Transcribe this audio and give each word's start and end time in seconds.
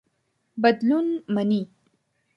بدلون 0.63 1.23
مني. 1.29 1.61